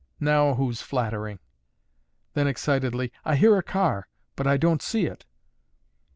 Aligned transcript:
"Now, 0.19 0.55
who's 0.55 0.81
flattering?" 0.81 1.37
Then, 2.33 2.47
excitedly, 2.47 3.11
"I 3.23 3.35
hear 3.35 3.55
a 3.55 3.61
car, 3.61 4.07
but 4.35 4.47
I 4.47 4.57
don't 4.57 4.81
see 4.81 5.05
it." 5.05 5.25